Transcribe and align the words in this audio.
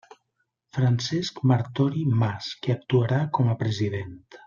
Francesc 0.77 1.43
Martori 1.51 2.07
Mas, 2.25 2.49
que 2.65 2.77
actuarà 2.79 3.21
com 3.39 3.53
a 3.53 3.59
president. 3.65 4.23